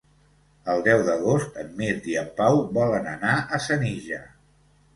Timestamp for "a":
3.59-3.63